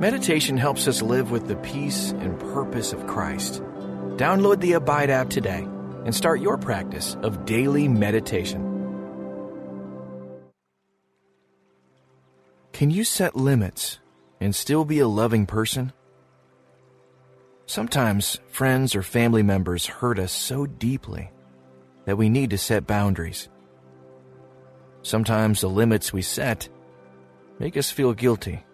Meditation 0.00 0.56
helps 0.56 0.88
us 0.88 1.02
live 1.02 1.30
with 1.30 1.46
the 1.46 1.56
peace 1.56 2.10
and 2.10 2.38
purpose 2.38 2.92
of 2.92 3.06
Christ. 3.06 3.62
Download 4.16 4.60
the 4.60 4.72
Abide 4.72 5.10
app 5.10 5.30
today 5.30 5.66
and 6.04 6.14
start 6.14 6.40
your 6.40 6.58
practice 6.58 7.16
of 7.22 7.44
daily 7.44 7.88
meditation. 7.88 8.68
Can 12.72 12.90
you 12.90 13.04
set 13.04 13.36
limits 13.36 14.00
and 14.40 14.54
still 14.54 14.84
be 14.84 14.98
a 14.98 15.06
loving 15.06 15.46
person? 15.46 15.92
Sometimes 17.66 18.40
friends 18.48 18.96
or 18.96 19.02
family 19.02 19.42
members 19.44 19.86
hurt 19.86 20.18
us 20.18 20.32
so 20.32 20.66
deeply 20.66 21.30
that 22.06 22.16
we 22.16 22.28
need 22.28 22.50
to 22.50 22.58
set 22.58 22.86
boundaries. 22.86 23.48
Sometimes 25.02 25.60
the 25.60 25.68
limits 25.68 26.12
we 26.12 26.22
set 26.22 26.68
make 27.60 27.76
us 27.76 27.90
feel 27.90 28.14
guilty. 28.14 28.64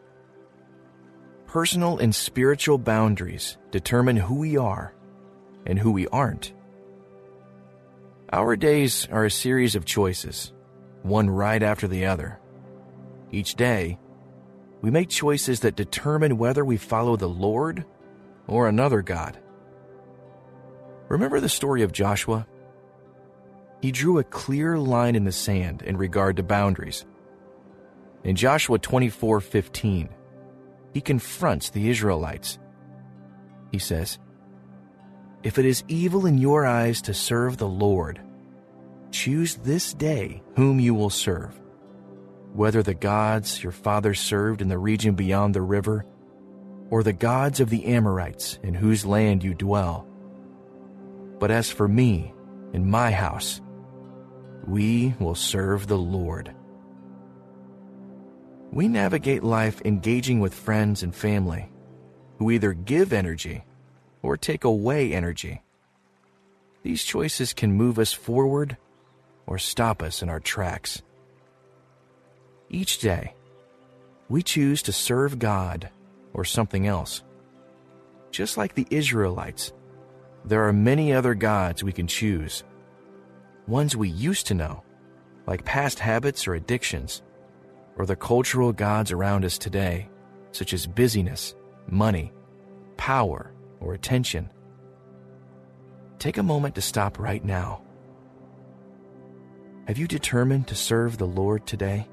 Personal 1.48 1.96
and 1.96 2.14
spiritual 2.14 2.76
boundaries 2.76 3.56
determine 3.70 4.18
who 4.18 4.34
we 4.34 4.58
are 4.58 4.92
and 5.64 5.78
who 5.78 5.90
we 5.90 6.06
aren't. 6.08 6.52
Our 8.30 8.54
days 8.54 9.08
are 9.10 9.24
a 9.24 9.30
series 9.30 9.74
of 9.74 9.86
choices, 9.86 10.52
one 11.00 11.30
right 11.30 11.62
after 11.62 11.88
the 11.88 12.04
other. 12.04 12.38
Each 13.32 13.54
day, 13.54 13.98
we 14.82 14.90
make 14.90 15.08
choices 15.08 15.60
that 15.60 15.74
determine 15.74 16.36
whether 16.36 16.66
we 16.66 16.76
follow 16.76 17.16
the 17.16 17.30
Lord 17.30 17.86
or 18.46 18.68
another 18.68 19.00
God. 19.00 19.38
Remember 21.08 21.40
the 21.40 21.48
story 21.48 21.82
of 21.82 21.92
Joshua? 21.92 22.46
He 23.80 23.90
drew 23.90 24.18
a 24.18 24.24
clear 24.24 24.76
line 24.76 25.16
in 25.16 25.24
the 25.24 25.32
sand 25.32 25.80
in 25.80 25.96
regard 25.96 26.36
to 26.36 26.42
boundaries. 26.42 27.06
In 28.22 28.36
Joshua 28.36 28.78
24:15, 28.78 30.10
he 30.98 31.00
confronts 31.00 31.70
the 31.70 31.88
Israelites. 31.88 32.58
He 33.70 33.78
says, 33.78 34.18
"If 35.44 35.56
it 35.56 35.64
is 35.64 35.84
evil 35.86 36.26
in 36.26 36.38
your 36.38 36.66
eyes 36.66 37.00
to 37.02 37.14
serve 37.14 37.56
the 37.56 37.68
Lord, 37.68 38.20
choose 39.12 39.54
this 39.54 39.94
day 39.94 40.42
whom 40.56 40.80
you 40.80 40.96
will 40.96 41.08
serve, 41.08 41.56
whether 42.52 42.82
the 42.82 42.94
gods 42.94 43.62
your 43.62 43.70
fathers 43.70 44.18
served 44.18 44.60
in 44.60 44.66
the 44.66 44.76
region 44.76 45.14
beyond 45.14 45.54
the 45.54 45.62
river, 45.62 46.04
or 46.90 47.04
the 47.04 47.12
gods 47.12 47.60
of 47.60 47.70
the 47.70 47.84
Amorites 47.84 48.58
in 48.64 48.74
whose 48.74 49.06
land 49.06 49.44
you 49.44 49.54
dwell. 49.54 50.04
But 51.38 51.52
as 51.52 51.70
for 51.70 51.86
me 51.86 52.34
and 52.74 52.84
my 52.84 53.12
house, 53.12 53.60
we 54.66 55.14
will 55.20 55.36
serve 55.36 55.86
the 55.86 55.96
Lord." 55.96 56.52
We 58.70 58.86
navigate 58.88 59.42
life 59.42 59.80
engaging 59.84 60.40
with 60.40 60.54
friends 60.54 61.02
and 61.02 61.14
family 61.14 61.70
who 62.38 62.50
either 62.50 62.72
give 62.72 63.12
energy 63.12 63.64
or 64.22 64.36
take 64.36 64.64
away 64.64 65.12
energy. 65.12 65.62
These 66.82 67.04
choices 67.04 67.52
can 67.52 67.72
move 67.72 67.98
us 67.98 68.12
forward 68.12 68.76
or 69.46 69.58
stop 69.58 70.02
us 70.02 70.22
in 70.22 70.28
our 70.28 70.40
tracks. 70.40 71.02
Each 72.68 72.98
day, 72.98 73.34
we 74.28 74.42
choose 74.42 74.82
to 74.82 74.92
serve 74.92 75.38
God 75.38 75.88
or 76.34 76.44
something 76.44 76.86
else. 76.86 77.22
Just 78.30 78.58
like 78.58 78.74
the 78.74 78.86
Israelites, 78.90 79.72
there 80.44 80.68
are 80.68 80.72
many 80.72 81.12
other 81.12 81.34
gods 81.34 81.82
we 81.82 81.92
can 81.92 82.06
choose. 82.06 82.62
Ones 83.66 83.96
we 83.96 84.10
used 84.10 84.46
to 84.48 84.54
know, 84.54 84.82
like 85.46 85.64
past 85.64 85.98
habits 85.98 86.46
or 86.46 86.54
addictions 86.54 87.22
or 87.98 88.06
the 88.06 88.16
cultural 88.16 88.72
gods 88.72 89.12
around 89.12 89.44
us 89.44 89.58
today, 89.58 90.08
such 90.52 90.72
as 90.72 90.86
busyness, 90.86 91.54
money, 91.88 92.32
power, 92.96 93.52
or 93.80 93.92
attention. 93.92 94.50
Take 96.18 96.38
a 96.38 96.42
moment 96.42 96.76
to 96.76 96.80
stop 96.80 97.18
right 97.18 97.44
now. 97.44 97.82
Have 99.86 99.98
you 99.98 100.06
determined 100.06 100.68
to 100.68 100.74
serve 100.74 101.18
the 101.18 101.26
Lord 101.26 101.66
today? 101.66 102.08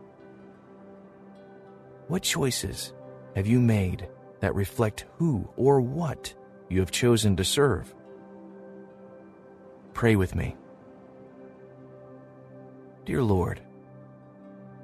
What 2.07 2.23
choices 2.23 2.93
have 3.35 3.47
you 3.47 3.59
made 3.59 4.07
that 4.39 4.55
reflect 4.55 5.05
who 5.17 5.47
or 5.55 5.81
what 5.81 6.33
you 6.69 6.79
have 6.79 6.91
chosen 6.91 7.35
to 7.35 7.43
serve? 7.43 7.93
Pray 9.93 10.15
with 10.15 10.35
me. 10.35 10.55
Dear 13.05 13.23
Lord, 13.23 13.61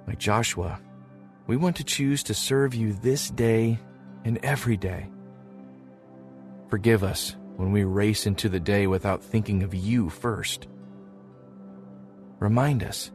like 0.07 0.19
Joshua, 0.19 0.79
we 1.47 1.57
want 1.57 1.75
to 1.77 1.83
choose 1.83 2.23
to 2.23 2.33
serve 2.33 2.73
you 2.73 2.93
this 2.93 3.29
day 3.29 3.79
and 4.23 4.37
every 4.43 4.77
day. 4.77 5.09
Forgive 6.69 7.03
us 7.03 7.35
when 7.57 7.71
we 7.71 7.83
race 7.83 8.25
into 8.25 8.47
the 8.49 8.59
day 8.59 8.87
without 8.87 9.23
thinking 9.23 9.63
of 9.63 9.73
you 9.73 10.09
first. 10.09 10.67
Remind 12.39 12.83
us, 12.83 13.11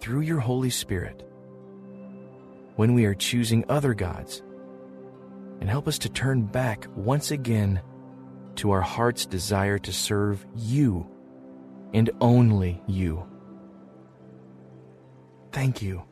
through 0.00 0.20
your 0.20 0.40
Holy 0.40 0.70
Spirit, 0.70 1.26
when 2.76 2.94
we 2.94 3.04
are 3.04 3.14
choosing 3.14 3.64
other 3.68 3.94
gods, 3.94 4.42
and 5.60 5.68
help 5.68 5.88
us 5.88 5.98
to 5.98 6.08
turn 6.08 6.42
back 6.42 6.86
once 6.94 7.30
again 7.30 7.80
to 8.56 8.70
our 8.70 8.80
heart's 8.80 9.26
desire 9.26 9.78
to 9.78 9.92
serve 9.92 10.44
you 10.56 11.06
and 11.92 12.10
only 12.20 12.82
you. 12.86 13.26
Thank 15.52 15.82
you 15.82 16.04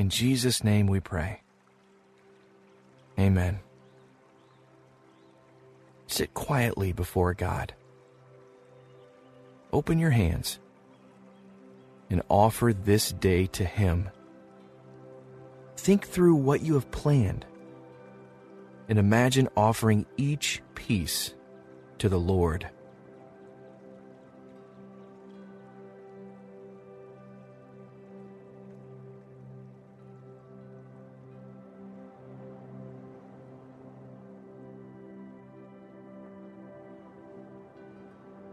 in 0.00 0.08
Jesus' 0.08 0.64
name 0.64 0.86
we 0.86 0.98
pray. 0.98 1.42
Amen. 3.18 3.60
Sit 6.06 6.32
quietly 6.32 6.92
before 6.92 7.34
God. 7.34 7.74
Open 9.72 9.98
your 9.98 10.10
hands 10.10 10.58
and 12.08 12.22
offer 12.30 12.72
this 12.72 13.12
day 13.12 13.46
to 13.48 13.64
Him. 13.64 14.08
Think 15.76 16.06
through 16.06 16.34
what 16.34 16.62
you 16.62 16.74
have 16.74 16.90
planned 16.90 17.44
and 18.88 18.98
imagine 18.98 19.48
offering 19.54 20.06
each 20.16 20.62
piece 20.74 21.34
to 21.98 22.08
the 22.08 22.18
Lord. 22.18 22.68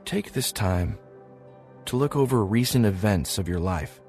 Take 0.07 0.31
this 0.31 0.53
time 0.53 0.97
to 1.83 1.97
look 1.97 2.15
over 2.15 2.45
recent 2.45 2.85
events 2.85 3.37
of 3.37 3.49
your 3.49 3.59
life. 3.59 3.99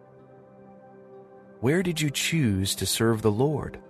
Where 1.58 1.82
did 1.82 2.00
you 2.00 2.08
choose 2.08 2.76
to 2.76 2.86
serve 2.86 3.20
the 3.20 3.32
Lord? 3.32 3.80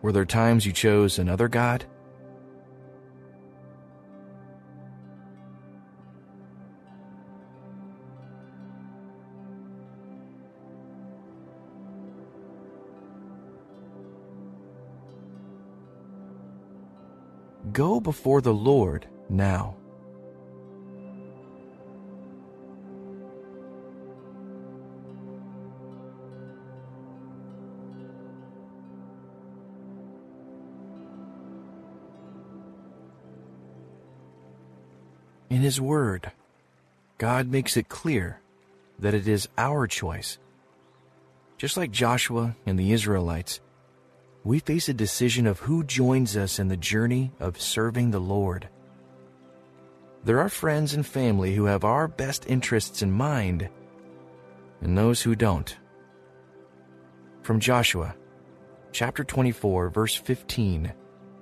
Were 0.00 0.12
there 0.12 0.24
times 0.24 0.64
you 0.64 0.72
chose 0.72 1.18
another 1.18 1.46
God? 1.46 1.84
Go 17.72 18.00
before 18.00 18.40
the 18.40 18.54
Lord 18.54 19.06
now. 19.28 19.76
In 35.52 35.60
His 35.60 35.78
Word, 35.78 36.32
God 37.18 37.46
makes 37.46 37.76
it 37.76 37.90
clear 37.90 38.40
that 38.98 39.12
it 39.12 39.28
is 39.28 39.50
our 39.58 39.86
choice. 39.86 40.38
Just 41.58 41.76
like 41.76 41.90
Joshua 41.90 42.56
and 42.64 42.78
the 42.78 42.92
Israelites, 42.92 43.60
we 44.44 44.60
face 44.60 44.88
a 44.88 44.94
decision 44.94 45.46
of 45.46 45.58
who 45.58 45.84
joins 45.84 46.38
us 46.38 46.58
in 46.58 46.68
the 46.68 46.76
journey 46.78 47.32
of 47.38 47.60
serving 47.60 48.12
the 48.12 48.18
Lord. 48.18 48.70
There 50.24 50.40
are 50.40 50.48
friends 50.48 50.94
and 50.94 51.04
family 51.04 51.54
who 51.54 51.66
have 51.66 51.84
our 51.84 52.08
best 52.08 52.46
interests 52.46 53.02
in 53.02 53.12
mind, 53.12 53.68
and 54.80 54.96
those 54.96 55.20
who 55.20 55.34
don't. 55.34 55.76
From 57.42 57.60
Joshua, 57.60 58.14
chapter 58.90 59.22
24, 59.22 59.90
verse 59.90 60.14
15, 60.14 60.94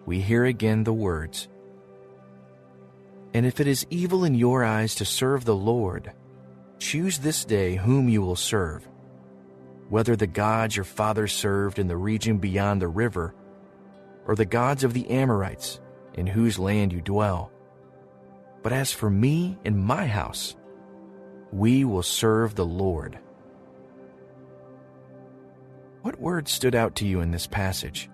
we 0.04 0.20
hear 0.20 0.46
again 0.46 0.82
the 0.82 0.92
words 0.92 1.46
and 3.32 3.46
if 3.46 3.60
it 3.60 3.66
is 3.66 3.86
evil 3.90 4.24
in 4.24 4.34
your 4.34 4.64
eyes 4.64 4.94
to 4.96 5.04
serve 5.04 5.44
the 5.44 5.54
Lord, 5.54 6.12
choose 6.78 7.18
this 7.18 7.44
day 7.44 7.76
whom 7.76 8.08
you 8.08 8.22
will 8.22 8.36
serve, 8.36 8.88
whether 9.88 10.16
the 10.16 10.26
gods 10.26 10.76
your 10.76 10.84
fathers 10.84 11.32
served 11.32 11.78
in 11.78 11.86
the 11.86 11.96
region 11.96 12.38
beyond 12.38 12.80
the 12.80 12.88
river, 12.88 13.34
or 14.26 14.34
the 14.34 14.44
gods 14.44 14.84
of 14.84 14.94
the 14.94 15.08
Amorites, 15.10 15.80
in 16.14 16.26
whose 16.26 16.58
land 16.58 16.92
you 16.92 17.00
dwell. 17.00 17.52
But 18.62 18.72
as 18.72 18.92
for 18.92 19.08
me 19.08 19.58
and 19.64 19.78
my 19.78 20.06
house, 20.06 20.56
we 21.52 21.84
will 21.84 22.02
serve 22.02 22.54
the 22.54 22.66
Lord. 22.66 23.18
What 26.02 26.20
words 26.20 26.50
stood 26.50 26.74
out 26.74 26.96
to 26.96 27.06
you 27.06 27.20
in 27.20 27.30
this 27.30 27.46
passage? 27.46 28.08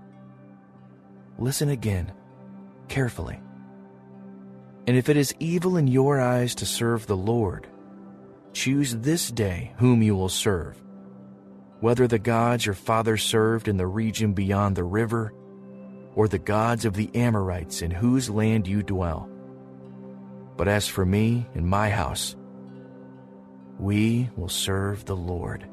Listen 1.39 1.69
again, 1.69 2.13
carefully. 2.89 3.41
And 4.87 4.97
if 4.97 5.09
it 5.09 5.17
is 5.17 5.35
evil 5.41 5.77
in 5.77 5.89
your 5.89 6.21
eyes 6.21 6.55
to 6.57 6.67
serve 6.67 7.07
the 7.07 7.17
Lord, 7.17 7.67
choose 8.53 8.95
this 8.97 9.31
day 9.31 9.73
whom 9.79 10.03
you 10.03 10.15
will 10.15 10.29
serve, 10.29 10.81
whether 11.81 12.07
the 12.07 12.19
gods 12.19 12.65
your 12.65 12.75
fathers 12.75 13.23
served 13.23 13.69
in 13.69 13.77
the 13.77 13.87
region 13.87 14.33
beyond 14.33 14.77
the 14.77 14.85
river, 14.85 15.33
or 16.15 16.29
the 16.29 16.39
gods 16.39 16.85
of 16.85 16.95
the 16.95 17.11
Amorites 17.15 17.83
in 17.83 17.91
whose 17.91 18.31
land 18.31 18.67
you 18.67 18.83
dwell. 18.83 19.29
But 20.57 20.69
as 20.69 20.89
for 20.89 21.05
me 21.05 21.47
and 21.55 21.67
my 21.67 21.91
house, 21.91 22.37
we 23.79 24.31
will 24.37 24.49
serve 24.49 25.05
the 25.05 25.17
Lord. 25.17 25.69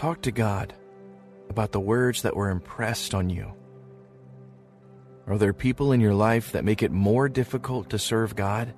Talk 0.00 0.22
to 0.22 0.32
God 0.32 0.72
about 1.50 1.72
the 1.72 1.78
words 1.78 2.22
that 2.22 2.34
were 2.34 2.48
impressed 2.48 3.12
on 3.12 3.28
you. 3.28 3.52
Are 5.26 5.36
there 5.36 5.52
people 5.52 5.92
in 5.92 6.00
your 6.00 6.14
life 6.14 6.52
that 6.52 6.64
make 6.64 6.82
it 6.82 6.90
more 6.90 7.28
difficult 7.28 7.90
to 7.90 7.98
serve 7.98 8.34
God? 8.34 8.72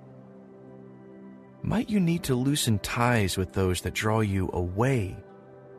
Might 1.62 1.88
you 1.88 2.00
need 2.00 2.24
to 2.24 2.34
loosen 2.34 2.80
ties 2.80 3.36
with 3.36 3.52
those 3.52 3.82
that 3.82 3.94
draw 3.94 4.18
you 4.18 4.50
away 4.52 5.16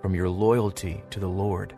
from 0.01 0.15
your 0.15 0.29
loyalty 0.29 1.03
to 1.09 1.19
the 1.19 1.27
Lord? 1.27 1.75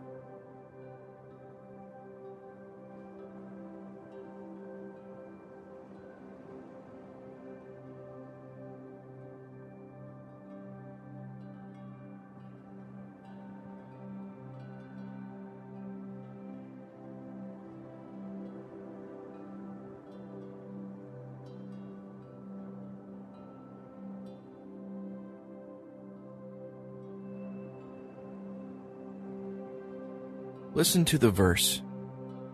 Listen 30.76 31.06
to 31.06 31.16
the 31.16 31.30
verse, 31.30 31.80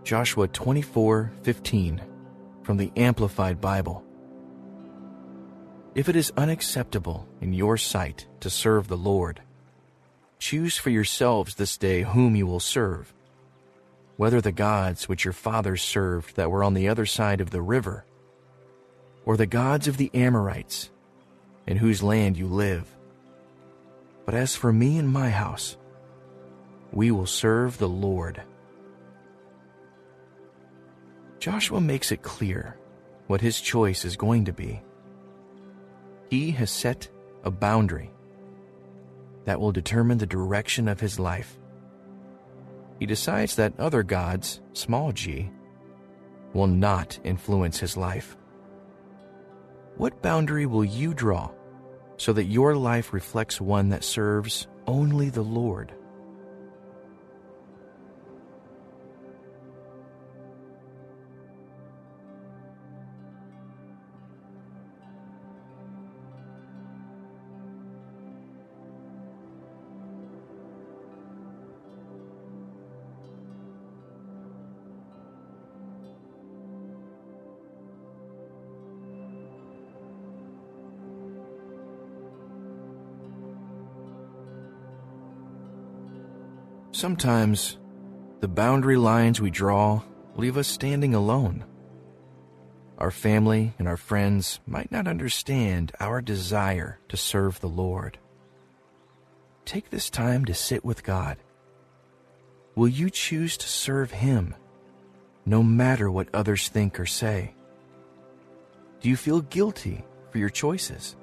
Joshua 0.04 0.46
24:15 0.46 2.00
from 2.62 2.76
the 2.76 2.92
Amplified 2.94 3.60
Bible. 3.60 4.04
If 5.96 6.08
it 6.08 6.14
is 6.14 6.32
unacceptable 6.36 7.26
in 7.40 7.52
your 7.52 7.76
sight 7.76 8.28
to 8.38 8.48
serve 8.48 8.86
the 8.86 8.96
Lord, 8.96 9.42
choose 10.38 10.76
for 10.76 10.90
yourselves 10.90 11.56
this 11.56 11.76
day 11.76 12.02
whom 12.02 12.36
you 12.36 12.46
will 12.46 12.60
serve, 12.60 13.12
whether 14.16 14.40
the 14.40 14.52
gods 14.52 15.08
which 15.08 15.25
your 15.25 15.32
fathers 15.34 15.82
served 15.82 16.36
that 16.36 16.48
were 16.48 16.62
on 16.62 16.75
the 16.75 16.88
other 16.88 17.06
side 17.06 17.40
of 17.40 17.50
the 17.50 17.60
river, 17.60 18.04
or 19.25 19.36
the 19.36 19.46
gods 19.46 19.88
of 19.88 19.96
the 19.96 20.12
Amorites, 20.14 20.90
in 21.66 21.78
whose 21.78 22.04
land 22.04 22.36
you 22.36 22.46
live. 22.46 22.86
But 24.25 24.36
as 24.36 24.54
for 24.54 24.72
me 24.72 24.96
and 24.96 25.08
my 25.08 25.30
house, 25.30 25.76
we 26.92 27.10
will 27.10 27.26
serve 27.26 27.78
the 27.78 27.88
Lord. 27.88 28.42
Joshua 31.38 31.80
makes 31.80 32.12
it 32.12 32.22
clear 32.22 32.76
what 33.26 33.40
his 33.40 33.60
choice 33.60 34.04
is 34.04 34.16
going 34.16 34.44
to 34.44 34.52
be. 34.52 34.82
He 36.30 36.50
has 36.52 36.70
set 36.70 37.08
a 37.44 37.50
boundary 37.50 38.10
that 39.44 39.60
will 39.60 39.72
determine 39.72 40.18
the 40.18 40.26
direction 40.26 40.86
of 40.86 41.00
his 41.00 41.18
life. 41.18 41.58
He 42.98 43.06
decides 43.06 43.56
that 43.56 43.78
other 43.80 44.02
gods, 44.02 44.60
small 44.72 45.10
g, 45.12 45.50
will 46.52 46.68
not 46.68 47.18
influence 47.24 47.80
his 47.80 47.96
life. 47.96 48.36
What 49.96 50.22
boundary 50.22 50.66
will 50.66 50.84
you 50.84 51.12
draw 51.12 51.50
so 52.16 52.32
that 52.34 52.44
your 52.44 52.76
life 52.76 53.12
reflects 53.12 53.60
one 53.60 53.88
that 53.88 54.04
serves 54.04 54.68
only 54.86 55.30
the 55.30 55.42
Lord? 55.42 55.92
Sometimes 87.02 87.78
the 88.38 88.46
boundary 88.46 88.96
lines 88.96 89.40
we 89.40 89.50
draw 89.50 90.02
leave 90.37 90.56
us 90.56 90.69
standing 90.69 91.16
alone. 91.16 91.64
Our 92.97 93.11
family 93.11 93.75
and 93.80 93.88
our 93.88 93.97
friends 93.97 94.61
might 94.68 94.92
not 94.92 95.09
understand 95.09 95.90
our 95.99 96.23
desire 96.23 97.00
to 97.09 97.16
serve 97.16 97.59
the 97.59 97.68
Lord. 97.68 98.18
Take 99.64 99.90
this 99.90 100.11
time 100.11 100.44
to 100.44 100.54
sit 100.54 100.85
with 100.85 101.02
God. 101.02 101.38
Will 102.76 102.87
you 102.87 103.11
choose 103.11 103.56
to 103.56 103.66
serve 103.66 104.12
Him 104.12 104.54
no 105.44 105.61
matter 105.61 106.09
what 106.09 106.32
others 106.32 106.68
think 106.68 107.00
or 107.00 107.06
say? 107.06 107.56
Do 109.00 109.09
you 109.09 109.16
feel 109.16 109.40
guilty 109.40 110.04
for 110.30 110.38
your 110.38 110.50
choices? 110.50 111.16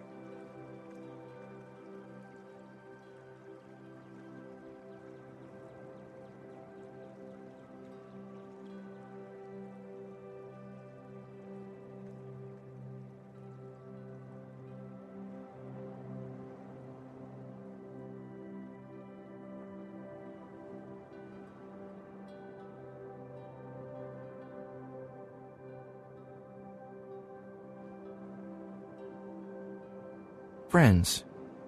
Friends 30.69 31.23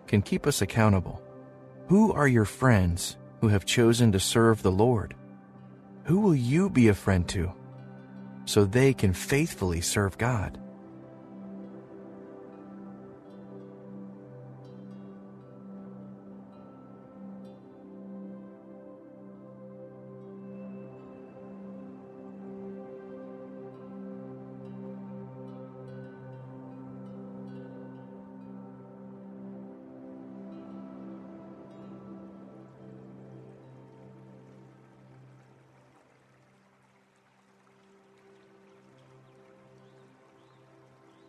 can 0.05 0.21
keep 0.21 0.45
us 0.45 0.61
accountable. 0.61 1.23
Who 1.87 2.13
are 2.13 2.27
your 2.27 2.45
friends 2.45 3.17
who 3.39 3.47
have 3.47 3.65
chosen 3.65 4.11
to 4.11 4.19
serve 4.19 4.61
the 4.61 4.71
Lord? 4.71 5.15
Who 6.03 6.19
will 6.19 6.35
you 6.35 6.69
be 6.69 6.87
a 6.87 6.93
friend 6.93 7.27
to 7.29 7.51
so 8.45 8.63
they 8.63 8.93
can 8.93 9.13
faithfully 9.13 9.81
serve 9.81 10.19
God? 10.19 10.59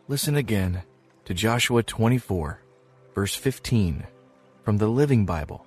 Listen 0.08 0.34
again 0.34 0.82
to 1.24 1.32
Joshua 1.32 1.84
24, 1.84 2.60
verse 3.14 3.36
15 3.36 4.04
from 4.64 4.78
the 4.78 4.88
Living 4.88 5.24
Bible. 5.24 5.64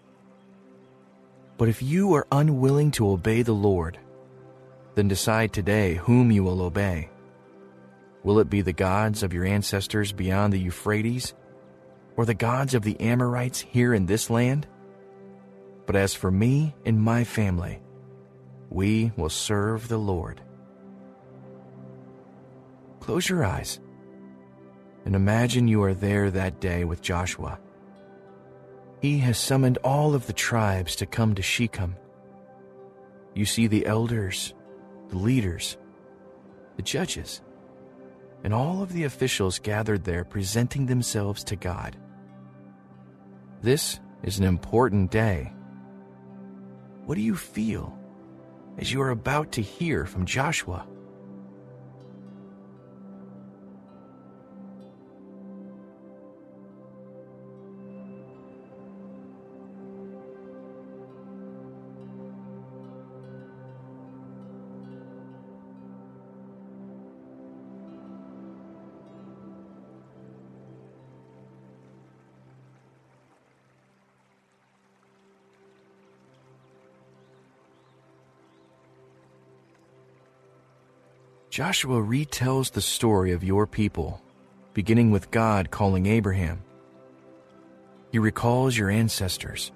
But 1.57 1.69
if 1.69 1.81
you 1.81 2.13
are 2.15 2.27
unwilling 2.33 2.91
to 2.91 3.09
obey 3.09 3.43
the 3.43 3.53
Lord, 3.53 3.97
then 4.93 5.07
decide 5.07 5.53
today 5.53 5.95
whom 5.95 6.31
you 6.31 6.43
will 6.43 6.61
obey. 6.61 7.09
Will 8.23 8.39
it 8.39 8.49
be 8.49 8.59
the 8.59 8.73
gods 8.73 9.23
of 9.23 9.31
your 9.31 9.45
ancestors 9.45 10.11
beyond 10.11 10.51
the 10.51 10.59
Euphrates, 10.59 11.33
or 12.17 12.25
the 12.25 12.33
gods 12.33 12.73
of 12.73 12.83
the 12.83 12.99
Amorites 12.99 13.61
here 13.61 13.93
in 13.93 14.05
this 14.05 14.29
land? 14.29 14.67
But 15.85 15.95
as 15.95 16.13
for 16.13 16.29
me 16.29 16.75
and 16.85 17.01
my 17.01 17.23
family, 17.23 17.81
we 18.69 19.13
will 19.15 19.29
serve 19.29 19.87
the 19.87 19.97
Lord. 19.97 20.41
Close 22.99 23.29
your 23.29 23.45
eyes 23.45 23.79
and 25.05 25.15
imagine 25.15 25.67
you 25.67 25.83
are 25.83 25.93
there 25.93 26.31
that 26.31 26.59
day 26.59 26.83
with 26.83 27.01
Joshua. 27.01 27.59
He 29.01 29.19
has 29.19 29.37
summoned 29.37 29.77
all 29.83 30.15
of 30.15 30.25
the 30.25 30.33
tribes 30.33 30.95
to 30.97 31.05
come 31.05 31.35
to 31.35 31.41
Shechem. 31.41 31.95
You 33.35 33.45
see 33.45 33.67
the 33.67 33.85
elders, 33.85 34.53
the 35.09 35.17
leaders, 35.17 35.77
the 36.75 36.81
judges, 36.81 37.41
and 38.43 38.53
all 38.53 38.81
of 38.81 38.93
the 38.93 39.03
officials 39.03 39.59
gathered 39.59 40.03
there 40.03 40.23
presenting 40.23 40.85
themselves 40.85 41.43
to 41.45 41.55
God. 41.55 41.95
This 43.61 43.99
is 44.23 44.39
an 44.39 44.45
important 44.45 45.11
day. 45.11 45.53
What 47.05 47.15
do 47.15 47.21
you 47.21 47.35
feel 47.35 47.97
as 48.79 48.91
you 48.91 49.01
are 49.01 49.11
about 49.11 49.51
to 49.53 49.61
hear 49.61 50.05
from 50.05 50.25
Joshua? 50.25 50.87
Joshua 81.55 82.01
retells 82.01 82.69
the 82.69 82.81
story 82.81 83.31
of 83.31 83.41
your 83.41 83.65
people, 83.65 84.21
beginning 84.73 85.09
with 85.09 85.31
God 85.31 85.71
calling 85.71 86.05
Abraham. 86.05 86.61
He 88.11 88.19
recalls 88.19 88.77
your 88.77 88.89
ancestors, 88.89 89.71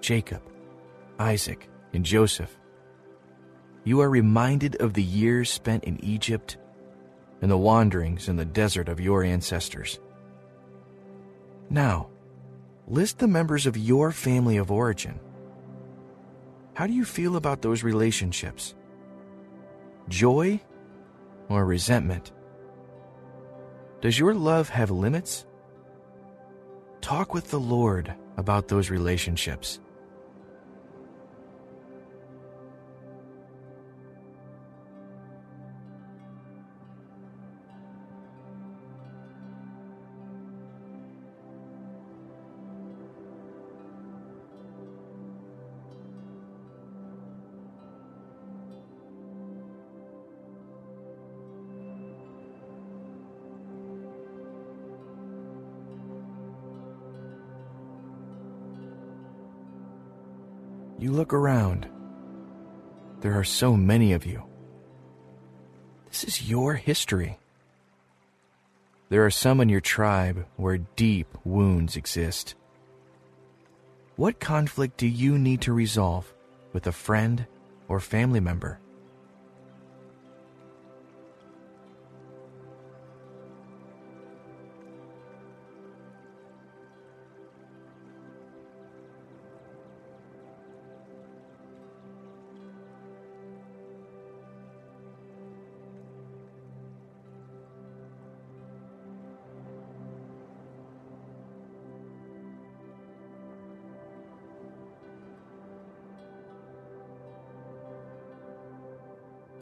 Jacob, 0.00 0.42
Isaac, 1.20 1.68
and 1.92 2.04
Joseph. 2.04 2.58
You 3.84 4.00
are 4.00 4.10
reminded 4.10 4.74
of 4.82 4.94
the 4.94 5.04
years 5.04 5.50
spent 5.50 5.84
in 5.84 6.02
Egypt 6.02 6.56
and 7.40 7.48
the 7.48 7.56
wanderings 7.56 8.28
in 8.28 8.34
the 8.34 8.44
desert 8.44 8.88
of 8.88 8.98
your 8.98 9.22
ancestors. 9.22 10.00
Now, 11.70 12.08
list 12.88 13.20
the 13.20 13.28
members 13.28 13.66
of 13.66 13.76
your 13.76 14.10
family 14.10 14.56
of 14.56 14.72
origin. 14.72 15.20
How 16.72 16.88
do 16.88 16.92
you 16.92 17.04
feel 17.04 17.36
about 17.36 17.62
those 17.62 17.84
relationships? 17.84 18.74
Joy 20.08 20.60
or 21.48 21.64
resentment? 21.64 22.32
Does 24.00 24.18
your 24.18 24.34
love 24.34 24.68
have 24.68 24.90
limits? 24.90 25.46
Talk 27.00 27.34
with 27.34 27.50
the 27.50 27.60
Lord 27.60 28.14
about 28.36 28.68
those 28.68 28.90
relationships. 28.90 29.80
You 60.98 61.10
look 61.10 61.32
around. 61.32 61.88
There 63.20 63.38
are 63.38 63.44
so 63.44 63.76
many 63.76 64.12
of 64.12 64.24
you. 64.24 64.42
This 66.08 66.24
is 66.24 66.48
your 66.48 66.74
history. 66.74 67.38
There 69.08 69.24
are 69.24 69.30
some 69.30 69.60
in 69.60 69.68
your 69.68 69.80
tribe 69.80 70.46
where 70.56 70.78
deep 70.78 71.26
wounds 71.44 71.96
exist. 71.96 72.54
What 74.16 74.38
conflict 74.38 74.96
do 74.96 75.08
you 75.08 75.38
need 75.38 75.62
to 75.62 75.72
resolve 75.72 76.32
with 76.72 76.86
a 76.86 76.92
friend 76.92 77.46
or 77.88 77.98
family 77.98 78.40
member? 78.40 78.78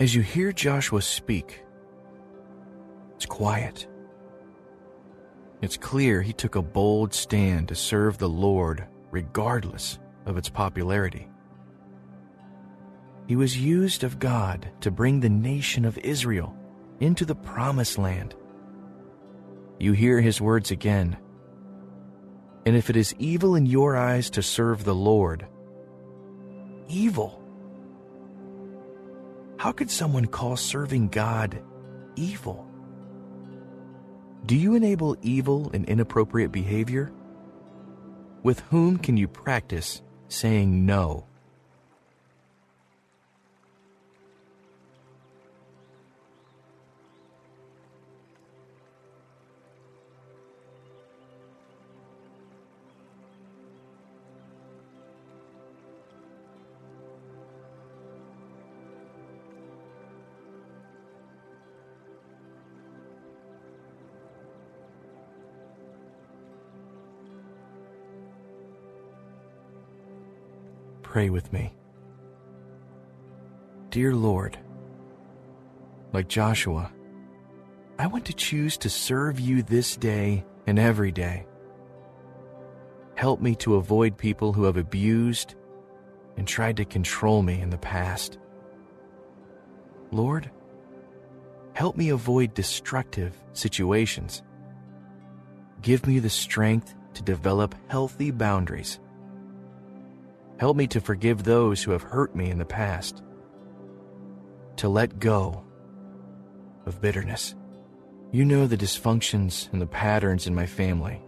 As 0.03 0.17
you 0.17 0.21
hear 0.21 0.51
Joshua 0.51 1.01
speak, 1.01 1.63
it's 3.15 3.25
quiet. 3.25 3.87
It's 5.61 5.77
clear 5.77 6.21
he 6.21 6.33
took 6.33 6.57
a 6.57 6.61
bold 6.61 7.15
stand 7.15 7.69
to 7.69 7.77
serve 7.77 8.19
the 8.19 8.29
Lord 8.29 8.85
regardless 9.13 10.01
of 10.27 10.37
its 10.37 10.49
popularity. 10.49 11.29
He 13.29 13.37
was 13.37 13.57
used 13.57 14.03
of 14.03 14.19
God 14.19 14.69
to 14.81 14.91
bring 14.91 15.21
the 15.21 15.29
nation 15.29 15.85
of 15.85 15.97
Israel 15.99 16.53
into 16.99 17.25
the 17.25 17.37
promised 17.37 17.97
land. 17.97 18.35
You 19.79 19.93
hear 19.93 20.21
his 20.21 20.41
words 20.41 20.73
again. 20.73 21.17
And 22.67 22.75
if 22.75 22.91
it 22.91 22.97
is 22.97 23.15
evil 23.21 23.55
in 23.55 23.67
your 23.67 23.97
eyes 23.97 24.31
to 24.31 24.43
serve 24.43 24.83
the 24.83 24.97
Lord, 24.97 25.47
evil 26.89 27.42
how 29.63 29.71
could 29.71 29.89
someone 29.89 30.27
call 30.27 30.57
serving 30.57 31.07
God 31.07 31.63
evil? 32.17 32.69
Do 34.45 34.57
you 34.57 34.75
enable 34.75 35.17
evil 35.23 35.71
and 35.73 35.85
inappropriate 35.85 36.51
behavior? 36.51 37.13
With 38.43 38.59
whom 38.71 38.97
can 38.97 39.17
you 39.17 39.29
practice 39.29 40.03
saying 40.27 40.85
no? 40.85 41.29
Pray 71.13 71.29
with 71.29 71.53
me. 71.53 71.75
Dear 73.91 74.15
Lord, 74.15 74.59
like 76.15 76.27
Joshua, 76.27 76.91
I 77.99 78.07
want 78.07 78.25
to 78.25 78.33
choose 78.33 78.79
to 78.79 78.89
serve 78.89 79.39
you 79.39 79.63
this 79.63 79.95
day 79.95 80.43
and 80.67 80.79
every 80.79 81.13
day. 81.13 81.45
Help 83.15 83.43
me 83.43 83.55
to 83.57 83.75
avoid 83.75 84.17
people 84.17 84.55
who 84.55 84.65
have 84.65 84.79
abused 84.79 85.55
and 86.39 86.49
tried 86.49 86.79
to 86.79 86.87
control 86.87 87.43
me 87.43 87.61
in 87.61 87.69
the 87.69 87.77
past. 87.77 88.39
Lord, 90.13 90.51
Help 91.75 91.97
me 91.97 92.11
avoid 92.11 92.55
destructive 92.55 93.35
situations. 93.55 94.43
Give 95.81 96.07
me 96.07 96.21
the 96.21 96.31
strength 96.31 96.95
to 97.15 97.23
develop 97.23 97.75
healthy 97.89 98.31
boundaries. 98.31 98.99
Help 100.63 100.77
me 100.77 100.87
to 100.87 101.01
forgive 101.01 101.43
those 101.43 101.83
who 101.83 101.91
have 101.91 102.05
hurt 102.05 102.37
me 102.37 102.49
in 102.49 102.57
the 102.57 102.65
past. 102.65 103.21
To 104.77 104.89
let 104.89 105.19
go 105.19 105.65
of 106.87 107.01
bitterness. 107.01 107.57
You 108.31 108.45
know 108.45 108.69
the 108.69 108.77
dysfunctions 108.77 109.69
and 109.73 109.83
the 109.83 109.89
patterns 109.89 110.47
in 110.47 110.55
my 110.55 110.67
family. 110.67 111.21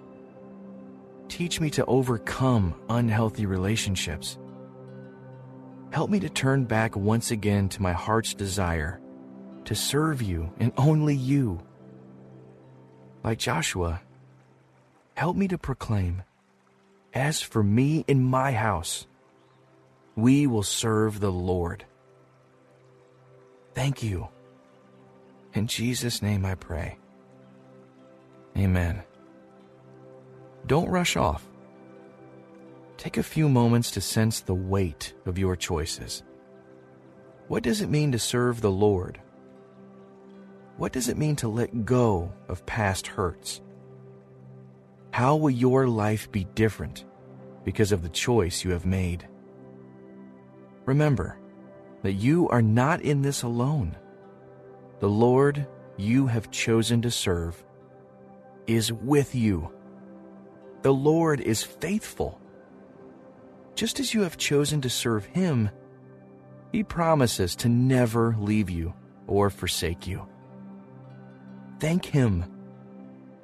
Teach 1.26 1.60
me 1.60 1.68
to 1.70 1.84
overcome 1.86 2.76
unhealthy 2.88 3.44
relationships. 3.44 4.38
Help 5.90 6.10
me 6.10 6.20
to 6.20 6.28
turn 6.28 6.64
back 6.64 6.94
once 6.94 7.32
again 7.32 7.68
to 7.70 7.82
my 7.82 7.92
heart's 7.92 8.34
desire 8.34 9.00
to 9.64 9.74
serve 9.74 10.22
you 10.22 10.52
and 10.60 10.72
only 10.76 11.16
you. 11.16 11.60
Like 13.24 13.38
Joshua, 13.38 14.00
help 15.16 15.36
me 15.36 15.48
to 15.48 15.58
proclaim, 15.58 16.22
As 17.12 17.42
for 17.42 17.64
me 17.64 18.04
and 18.06 18.24
my 18.24 18.52
house, 18.52 19.08
we 20.16 20.46
will 20.46 20.62
serve 20.62 21.20
the 21.20 21.32
Lord. 21.32 21.84
Thank 23.74 24.02
you. 24.02 24.28
In 25.54 25.66
Jesus' 25.66 26.22
name 26.22 26.44
I 26.44 26.54
pray. 26.54 26.98
Amen. 28.56 29.02
Don't 30.66 30.88
rush 30.88 31.16
off. 31.16 31.46
Take 32.96 33.16
a 33.16 33.22
few 33.22 33.48
moments 33.48 33.90
to 33.92 34.00
sense 34.00 34.40
the 34.40 34.54
weight 34.54 35.14
of 35.26 35.38
your 35.38 35.56
choices. 35.56 36.22
What 37.48 37.62
does 37.62 37.82
it 37.82 37.90
mean 37.90 38.12
to 38.12 38.18
serve 38.18 38.60
the 38.60 38.70
Lord? 38.70 39.20
What 40.76 40.92
does 40.92 41.08
it 41.08 41.18
mean 41.18 41.36
to 41.36 41.48
let 41.48 41.84
go 41.84 42.32
of 42.48 42.64
past 42.66 43.06
hurts? 43.06 43.60
How 45.10 45.36
will 45.36 45.50
your 45.50 45.86
life 45.86 46.30
be 46.32 46.44
different 46.54 47.04
because 47.64 47.92
of 47.92 48.02
the 48.02 48.08
choice 48.08 48.64
you 48.64 48.70
have 48.70 48.86
made? 48.86 49.28
Remember 50.86 51.38
that 52.02 52.12
you 52.12 52.48
are 52.50 52.62
not 52.62 53.00
in 53.00 53.22
this 53.22 53.42
alone. 53.42 53.96
The 55.00 55.08
Lord 55.08 55.66
you 55.96 56.26
have 56.26 56.50
chosen 56.50 57.02
to 57.02 57.10
serve 57.10 57.64
is 58.66 58.92
with 58.92 59.34
you. 59.34 59.70
The 60.82 60.92
Lord 60.92 61.40
is 61.40 61.62
faithful. 61.62 62.40
Just 63.74 64.00
as 64.00 64.12
you 64.12 64.22
have 64.22 64.36
chosen 64.36 64.80
to 64.82 64.90
serve 64.90 65.24
Him, 65.26 65.70
He 66.72 66.82
promises 66.82 67.56
to 67.56 67.68
never 67.68 68.36
leave 68.38 68.70
you 68.70 68.94
or 69.26 69.50
forsake 69.50 70.06
you. 70.06 70.26
Thank 71.80 72.04
Him 72.04 72.44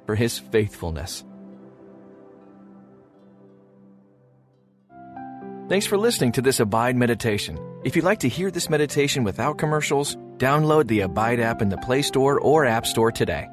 for 0.05 0.15
His 0.15 0.37
faithfulness. 0.37 1.23
Thanks 5.71 5.87
for 5.87 5.97
listening 5.97 6.33
to 6.33 6.41
this 6.41 6.59
Abide 6.59 6.97
meditation. 6.97 7.57
If 7.85 7.95
you'd 7.95 8.03
like 8.03 8.19
to 8.19 8.27
hear 8.27 8.51
this 8.51 8.69
meditation 8.69 9.23
without 9.23 9.57
commercials, 9.57 10.17
download 10.35 10.87
the 10.87 10.99
Abide 10.99 11.39
app 11.39 11.61
in 11.61 11.69
the 11.69 11.77
Play 11.77 12.01
Store 12.01 12.41
or 12.41 12.65
App 12.65 12.85
Store 12.85 13.09
today. 13.09 13.47